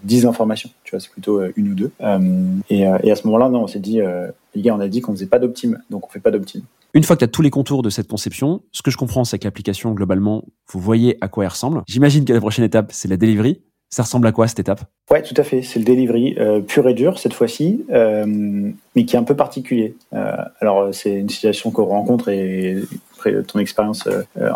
[0.05, 0.71] 10 informations.
[0.83, 1.91] Tu vois, c'est plutôt une ou deux.
[2.71, 4.01] Et, et, à ce moment-là, non, on s'est dit,
[4.55, 6.63] les gars, on a dit qu'on faisait pas d'optime, donc on fait pas d'optime.
[6.95, 9.25] Une fois que tu as tous les contours de cette conception, ce que je comprends,
[9.25, 11.83] c'est que l'application, globalement, vous voyez à quoi elle ressemble.
[11.89, 13.61] J'imagine que la prochaine étape, c'est la delivery.
[13.91, 14.85] Ça ressemble à quoi cette étape?
[15.11, 15.63] Ouais, tout à fait.
[15.63, 19.35] C'est le delivery euh, pur et dur cette fois-ci, euh, mais qui est un peu
[19.35, 19.97] particulier.
[20.13, 22.77] Euh, alors c'est une situation qu'on rencontre et
[23.47, 24.09] ton expérience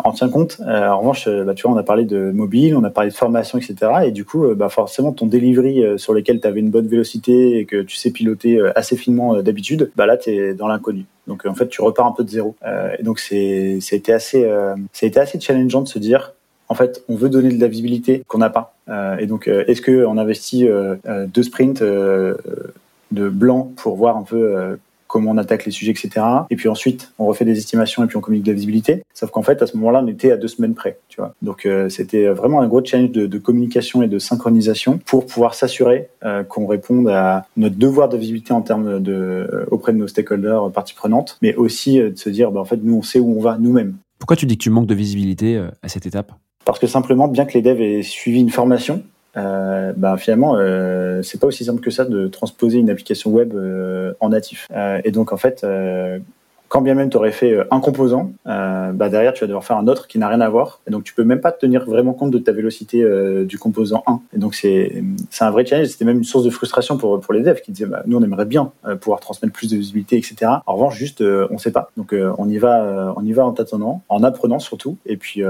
[0.03, 0.59] en tient compte.
[0.61, 3.57] en revanche, bah, tu vois, on a parlé de mobile, on a parlé de formation,
[3.57, 3.75] etc.
[4.05, 7.65] Et du coup, bah, forcément, ton delivery sur lequel tu avais une bonne vélocité et
[7.65, 11.05] que tu sais piloter assez finement d'habitude, bah là, tu es dans l'inconnu.
[11.29, 12.55] Donc en fait, tu repars un peu de zéro.
[12.65, 14.75] Euh, et donc c'est, été assez, euh,
[15.15, 16.33] assez challengeant de se dire,
[16.67, 18.73] en fait, on veut donner de la visibilité qu'on n'a pas.
[18.89, 20.67] Euh, et donc, est-ce que on investit
[21.07, 24.77] deux sprints de blanc pour voir un peu
[25.09, 26.25] comment on attaque les sujets, etc.
[26.49, 29.03] Et puis ensuite, on refait des estimations et puis on communique de la visibilité.
[29.13, 31.33] Sauf qu'en fait, à ce moment-là, on était à deux semaines près, tu vois.
[31.41, 36.09] Donc, euh, c'était vraiment un gros challenge de, communication et de synchronisation pour pouvoir s'assurer
[36.23, 40.07] euh, qu'on réponde à notre devoir de visibilité en termes de euh, auprès de nos
[40.07, 43.35] stakeholders, parties prenantes, mais aussi de se dire, bah, en fait, nous, on sait où
[43.37, 43.95] on va nous-mêmes.
[44.19, 46.33] Pourquoi tu dis que tu manques de visibilité à cette étape?
[46.65, 49.01] Parce que simplement, bien que les devs aient suivi une formation,
[49.37, 53.53] euh, bah, finalement, euh, c'est pas aussi simple que ça de transposer une application web
[53.53, 54.67] euh, en natif.
[54.71, 56.19] Euh, et donc, en fait, euh,
[56.69, 59.65] quand bien même tu aurais fait euh, un composant, euh, bah derrière tu vas devoir
[59.65, 60.79] faire un autre qui n'a rien à voir.
[60.87, 64.03] Et donc tu peux même pas tenir vraiment compte de ta vélocité euh, du composant
[64.05, 64.21] 1.
[64.35, 65.03] Et donc c'est
[65.41, 65.87] un vrai challenge.
[65.87, 68.23] C'était même une source de frustration pour pour les devs qui disaient bah, nous on
[68.23, 70.51] aimerait bien pouvoir transmettre plus de visibilité, etc.
[70.67, 71.89] En revanche juste on sait pas.
[71.97, 74.97] Donc on y va on y va en tâtonnant, en apprenant surtout.
[75.07, 75.41] Et puis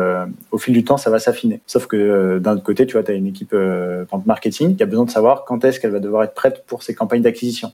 [0.51, 1.60] au fil du temps ça va s'affiner.
[1.67, 3.53] Sauf que d'un autre côté tu vois tu as une équipe
[4.25, 6.95] marketing qui a besoin de savoir quand est-ce qu'elle va devoir être prête pour ses
[6.95, 7.73] campagnes d'acquisition.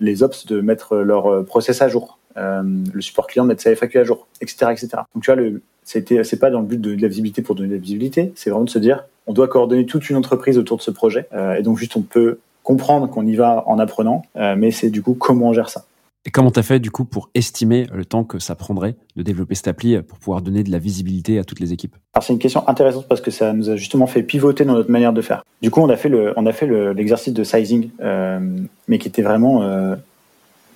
[0.00, 3.70] les ops de mettre leur process à jour euh, le support client de mettre sa
[3.74, 4.88] FAQ à jour, etc., etc.
[5.14, 7.68] Donc tu vois, le, c'était, c'est pas dans le but de, la visibilité pour donner
[7.68, 10.76] de la visibilité, c'est vraiment de se dire, on doit coordonner toute une entreprise autour
[10.76, 14.22] de ce projet, euh, et donc juste on peut comprendre qu'on y va en apprenant,
[14.34, 15.84] euh, mais c'est du coup comment on gère ça.
[16.24, 19.22] Et comment tu as fait du coup pour estimer le temps que ça prendrait de
[19.22, 21.94] développer cette appli pour pouvoir donner de la visibilité à toutes les équipes?
[22.14, 24.90] Alors c'est une question intéressante parce que ça nous a justement fait pivoter dans notre
[24.90, 25.44] manière de faire.
[25.62, 28.40] Du coup on a fait le, on a fait l'exercice de sizing, euh,
[28.88, 29.94] mais qui était vraiment euh,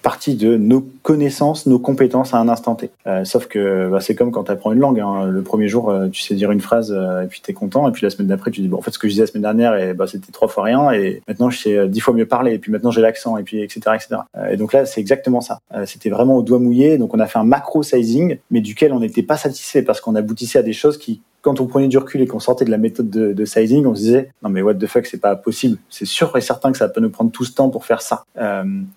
[0.03, 2.91] partie de nos connaissances, nos compétences à un instant T.
[3.07, 5.01] Euh, sauf que bah, c'est comme quand tu apprends une langue.
[5.01, 5.27] Hein.
[5.27, 7.89] Le premier jour, euh, tu sais dire une phrase euh, et puis tu es content.
[7.89, 9.27] Et puis la semaine d'après, tu dis, bon, en fait, ce que je disais la
[9.27, 10.91] semaine dernière, et, bah, c'était trois fois rien.
[10.93, 12.55] Et maintenant, je sais dix fois mieux parler.
[12.55, 13.37] Et puis maintenant, j'ai l'accent.
[13.37, 13.81] Et puis, etc.
[13.95, 14.23] etc.
[14.51, 15.61] et donc là, c'est exactement ça.
[15.87, 16.99] c'était vraiment au doigt mouillé.
[16.99, 20.15] Donc on a fait un macro sizing, mais duquel on n'était pas satisfait parce qu'on
[20.15, 22.77] aboutissait à des choses qui quand on prenait du recul et qu'on sortait de la
[22.77, 25.79] méthode de, sizing, on se disait non mais what the fuck, c'est pas possible.
[25.89, 28.25] C'est sûr et certain que ça peut nous prendre tout ce temps pour faire ça.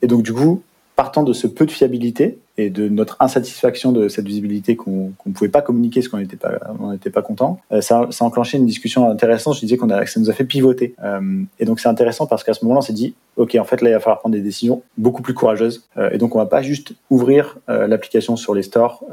[0.01, 0.61] et donc du coup,
[0.95, 5.31] partant de ce peu de fiabilité et de notre insatisfaction de cette visibilité qu'on ne
[5.33, 8.57] pouvait pas communiquer parce qu'on n'était pas on pas content, euh, ça, ça a enclenché
[8.57, 9.55] une discussion intéressante.
[9.55, 12.43] Je disais qu'on a ça nous a fait pivoter euh, et donc c'est intéressant parce
[12.43, 14.41] qu'à ce moment-là on s'est dit ok en fait là il va falloir prendre des
[14.41, 18.63] décisions beaucoup plus courageuses euh, et donc on va pas juste ouvrir l'application sur les
[18.63, 19.03] stores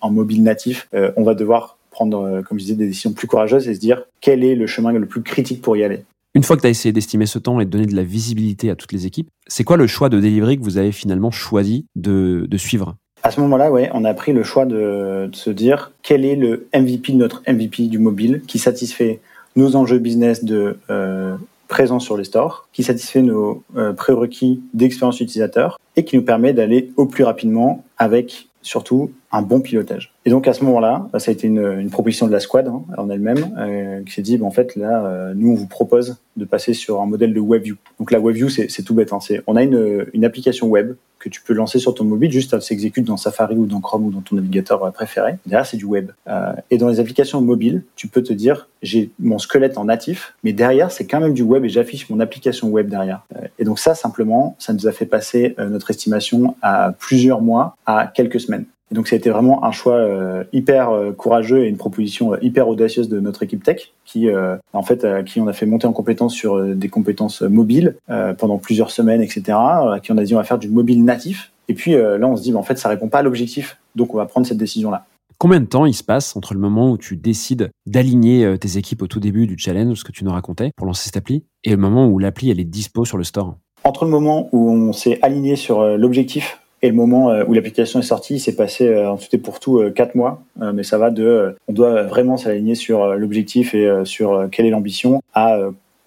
[0.00, 3.74] en mobile natif, on va devoir prendre, comme je disais, des décisions plus courageuses et
[3.74, 6.04] se dire quel est le chemin le plus critique pour y aller?
[6.34, 8.70] Une fois que tu as essayé d'estimer ce temps et de donner de la visibilité
[8.70, 11.86] à toutes les équipes, c'est quoi le choix de delivery que vous avez finalement choisi
[11.96, 12.96] de, suivre?
[13.24, 17.12] À ce moment-là, on a pris le choix de, se dire quel est le MVP
[17.14, 19.20] de notre MVP du mobile qui satisfait
[19.56, 21.34] nos enjeux business de euh,
[21.66, 26.52] présence sur les stores, qui satisfait nos euh, prérequis d'expérience utilisateur et qui nous permet
[26.52, 30.12] d'aller au plus rapidement avec surtout un bon pilotage.
[30.24, 32.68] Et donc à ce moment-là, bah, ça a été une, une proposition de la squad
[32.68, 35.66] hein, en elle-même euh, qui s'est dit, bah, en fait là, euh, nous on vous
[35.66, 37.76] propose de passer sur un modèle de WebView.
[37.98, 39.12] Donc la WebView, c'est tout bête.
[39.12, 42.52] Hein, on a une, une application web que tu peux lancer sur ton mobile, juste
[42.54, 45.36] elle s'exécute dans Safari ou dans Chrome ou dans ton navigateur préféré.
[45.46, 46.10] Derrière, c'est du web.
[46.26, 50.34] Euh, et dans les applications mobiles, tu peux te dire, j'ai mon squelette en natif,
[50.42, 53.24] mais derrière, c'est quand même du web et j'affiche mon application web derrière.
[53.36, 57.42] Euh, et donc ça, simplement, ça nous a fait passer euh, notre estimation à plusieurs
[57.42, 58.64] mois, à quelques semaines.
[58.90, 62.32] Et donc ça a été vraiment un choix euh, hyper euh, courageux et une proposition
[62.32, 64.28] euh, hyper audacieuse de notre équipe tech qui
[64.72, 67.96] en fait qui on a fait monter en compétence sur des compétences mobiles
[68.38, 69.42] pendant plusieurs semaines etc.
[69.50, 71.52] À qui on a dit on va faire du mobile natif.
[71.68, 74.12] Et puis là on se dit bah, en fait ça répond pas à l'objectif donc
[74.14, 75.06] on va prendre cette décision là.
[75.38, 79.02] Combien de temps il se passe entre le moment où tu décides d'aligner tes équipes
[79.02, 81.70] au tout début du challenge, ce que tu nous racontais, pour lancer cette appli, et
[81.70, 83.56] le moment où l'appli elle est dispo sur le store?
[83.84, 88.00] Entre le moment où on s'est aligné sur l'objectif et le moment euh, où l'application
[88.00, 90.82] est sortie, il s'est passé euh, en tout et pour tout euh, quatre mois, mais
[90.82, 95.58] ça va de, on doit vraiment s'aligner sur l'objectif et sur quelle est l'ambition, à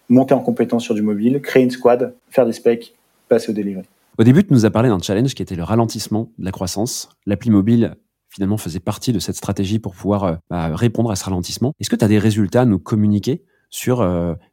[0.09, 2.93] monter en compétence sur du mobile, créer une squad, faire des specs,
[3.29, 3.85] passer au delivery.
[4.17, 7.09] Au début, tu nous as parlé d'un challenge qui était le ralentissement de la croissance.
[7.25, 7.95] L'appli mobile
[8.29, 11.73] finalement faisait partie de cette stratégie pour pouvoir bah, répondre à ce ralentissement.
[11.79, 13.97] Est-ce que tu as des résultats à nous communiquer sur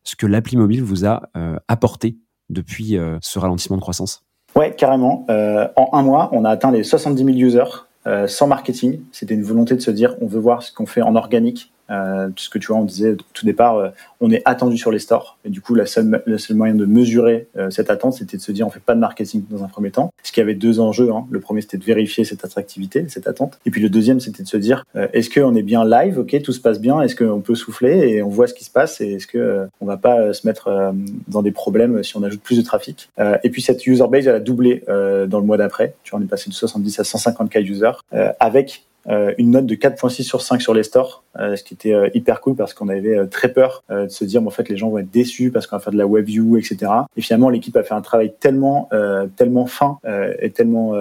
[0.03, 1.29] ce que l'appli mobile vous a
[1.69, 2.17] apporté
[2.49, 4.25] depuis ce ralentissement de croissance?
[4.57, 5.25] Ouais, carrément.
[5.31, 9.01] Euh, en un mois, on a atteint les 70 000 users euh, sans marketing.
[9.13, 12.29] C'était une volonté de se dire, on veut voir ce qu'on fait en organique euh,
[12.51, 13.89] que tu vois, on disait au tout départ, euh,
[14.21, 15.39] on est attendu sur les stores.
[15.45, 18.43] Et du coup, la seule, le seul moyen de mesurer euh, cette attente, c'était de
[18.43, 20.13] se dire, on fait pas de marketing dans un premier temps.
[20.23, 21.11] Ce qui avait deux enjeux.
[21.11, 21.27] Hein.
[21.31, 23.59] Le premier, c'était de vérifier cette attractivité, cette attente.
[23.65, 26.19] Et puis le deuxième, c'était de se dire, euh, est-ce qu'on est bien live?
[26.19, 27.01] Ok, tout se passe bien.
[27.01, 28.09] Est-ce qu'on peut souffler?
[28.09, 30.93] Et on voit ce qui se passe Et est-ce que on va pas se mettre
[31.29, 33.11] dans des problèmes si on ajoute plus de trafic?
[33.43, 35.95] Et puis cette user base, elle a doublé dans le mois d'après.
[36.03, 37.93] Tu vois, on est passé de 70 à 150 k users
[38.39, 41.95] avec euh, une note de 4.6 sur 5 sur les stores, euh, ce qui était
[41.95, 44.91] euh, hyper cool parce qu'on avait très peur de se dire, en fait, les gens
[44.91, 46.93] vont être déçus parce qu'on va faire de la web view, etc.
[47.17, 48.89] Et finalement, l'équipe a fait un travail tellement,
[49.37, 49.99] tellement fin
[50.41, 50.95] et tellement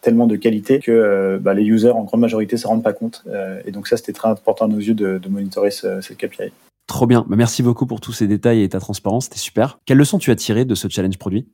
[0.00, 3.24] tellement de qualité que bah, les users en grande majorité se rendent pas compte.
[3.64, 6.52] et donc ça, c'était très important à nos yeux de, monitorer ce, cette KPI.
[6.86, 7.24] Trop bien.
[7.28, 9.24] Bah, merci beaucoup pour tous ces détails et ta transparence.
[9.24, 9.78] C'était super.
[9.86, 11.46] Quelle leçon tu as tiré de ce challenge produit?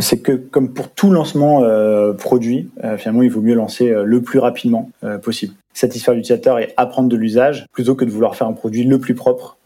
[0.00, 4.04] C'est que comme pour tout lancement euh, produit, euh, finalement, il vaut mieux lancer euh,
[4.04, 4.90] le plus rapidement
[5.22, 5.54] possible.
[5.72, 9.14] Satisfaire l'utilisateur et apprendre de l'usage plutôt que de vouloir faire un produit le plus
[9.14, 9.58] propre,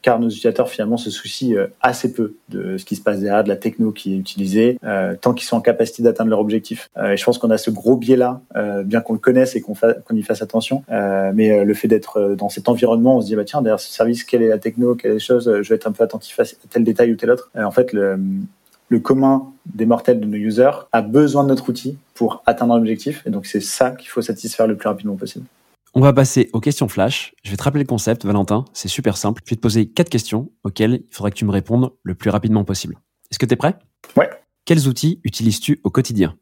[0.00, 3.48] car nos utilisateurs finalement se soucient assez peu de ce qui se passe derrière, de
[3.48, 4.78] la techno qui est utilisée,
[5.20, 6.90] tant qu'ils sont en capacité d'atteindre leur objectif.
[7.04, 8.40] et je pense qu'on a ce gros biais-là,
[8.84, 9.74] bien qu'on le connaisse et qu'on
[10.12, 13.62] y fasse attention, mais le fait d'être dans cet environnement, on se dit bah tiens
[13.62, 15.92] derrière ce service, quelle est la techno, quelle est la chose, je vais être un
[15.92, 17.50] peu attentif à tel détail ou tel autre.
[17.56, 18.16] en fait, le,
[18.92, 23.22] le commun des mortels de nos users a besoin de notre outil pour atteindre l'objectif.
[23.26, 25.46] Et donc, c'est ça qu'il faut satisfaire le plus rapidement possible.
[25.94, 27.34] On va passer aux questions flash.
[27.42, 28.66] Je vais te rappeler le concept, Valentin.
[28.74, 29.40] C'est super simple.
[29.46, 32.28] Je vais te poser quatre questions auxquelles il faudra que tu me répondes le plus
[32.28, 32.98] rapidement possible.
[33.30, 33.76] Est-ce que tu es prêt?
[34.14, 34.28] Ouais.
[34.66, 36.36] Quels outils utilises-tu au quotidien?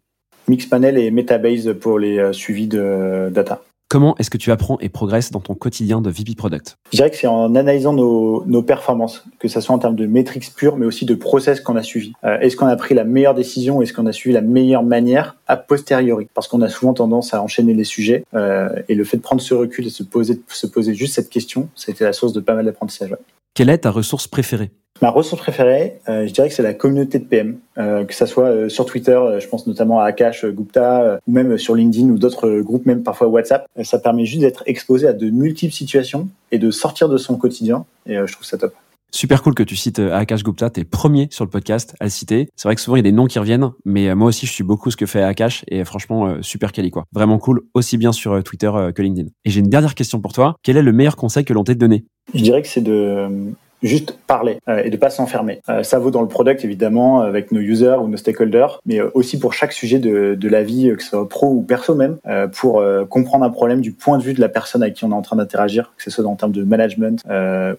[0.49, 3.63] Mixpanel et Metabase pour les euh, suivis de data.
[3.91, 6.79] Comment est-ce que tu apprends et progresses dans ton quotidien de VP Product?
[6.93, 10.07] Je dirais que c'est en analysant nos, nos, performances, que ce soit en termes de
[10.07, 12.13] métriques pures, mais aussi de process qu'on a suivi.
[12.23, 15.35] Euh, est-ce qu'on a pris la meilleure décision Est-ce qu'on a suivi la meilleure manière?
[15.49, 19.17] A posteriori Parce qu'on a souvent tendance à enchaîner les sujets euh, et le fait
[19.17, 22.33] de prendre ce recul et se poser, se poser juste cette question, c'était la source
[22.33, 23.17] de pas mal d'apprentissage.
[23.55, 24.71] Quelle est ta ressource préférée?
[25.03, 28.27] Ma ressource préférée, euh, je dirais que c'est la communauté de PM, euh, que ça
[28.27, 32.19] soit euh, sur Twitter, je pense notamment à Akash Gupta, ou même sur LinkedIn ou
[32.19, 33.67] d'autres groupes, même parfois WhatsApp.
[33.83, 37.87] ça permet juste d'être exposé à de multiples situations et de sortir de son quotidien.
[38.05, 38.75] Et je trouve ça top.
[39.13, 42.49] Super cool que tu cites Akash Gupta, t'es premier sur le podcast à le citer.
[42.55, 44.53] C'est vrai que souvent il y a des noms qui reviennent, mais moi aussi je
[44.53, 47.05] suis beaucoup ce que fait Akash et franchement super quali quoi.
[47.13, 49.31] Vraiment cool, aussi bien sur Twitter que LinkedIn.
[49.45, 50.57] Et j'ai une dernière question pour toi.
[50.63, 52.05] Quel est le meilleur conseil que l'on t'ait donné?
[52.35, 55.61] Je dirais que c'est de juste parler euh, et de pas s'enfermer.
[55.69, 59.11] Euh, ça vaut dans le product évidemment avec nos users ou nos stakeholders, mais euh,
[59.15, 62.19] aussi pour chaque sujet de, de la vie, que ce soit pro ou perso même,
[62.53, 65.15] pour comprendre un problème du point de vue de la personne avec qui on est
[65.15, 67.23] en train d'interagir, que ce soit en termes de management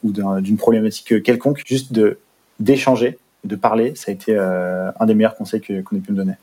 [0.04, 2.18] ou d'une problématique quelconque, juste de
[2.60, 6.34] d'échanger, de parler, ça a été un des meilleurs conseils qu'on ait pu me donner.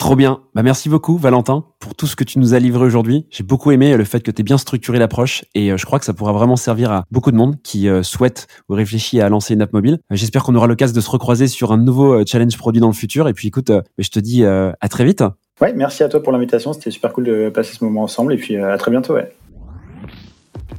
[0.00, 0.40] Trop bien.
[0.54, 3.26] Bah, merci beaucoup, Valentin, pour tout ce que tu nous as livré aujourd'hui.
[3.28, 5.98] J'ai beaucoup aimé le fait que tu aies bien structuré l'approche et euh, je crois
[5.98, 9.28] que ça pourra vraiment servir à beaucoup de monde qui euh, souhaite ou réfléchit à
[9.28, 9.98] lancer une app mobile.
[10.10, 12.94] Euh, j'espère qu'on aura l'occasion de se recroiser sur un nouveau challenge produit dans le
[12.94, 13.28] futur.
[13.28, 15.22] Et puis écoute, je te dis à très vite.
[15.60, 16.72] Ouais, merci à toi pour l'invitation.
[16.72, 19.18] C'était super cool de passer ce moment ensemble et puis à très bientôt.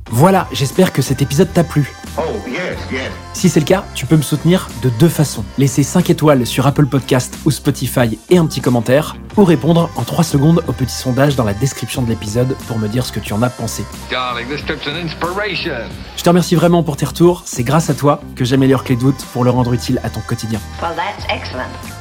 [0.09, 1.93] Voilà, j'espère que cet épisode t'a plu.
[2.17, 2.21] Oh,
[3.33, 5.43] si c'est le cas, tu peux me soutenir de deux façons.
[5.57, 10.03] Laisser 5 étoiles sur Apple Podcast ou Spotify et un petit commentaire, ou répondre en
[10.03, 13.19] 3 secondes au petit sondage dans la description de l'épisode pour me dire ce que
[13.19, 13.83] tu en as pensé.
[16.17, 19.11] Je te remercie vraiment pour tes retours, c'est grâce à toi que j'améliore Clé de
[19.33, 20.59] pour le rendre utile à ton quotidien.